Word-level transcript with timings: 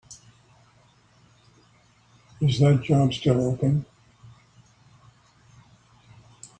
Is 2.41 2.57
that 2.59 2.81
job 2.81 3.13
still 3.13 3.39
open? 3.39 3.85